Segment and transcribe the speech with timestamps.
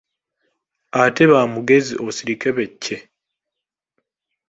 [1.01, 2.95] Ate ba mugezi osirike be cce.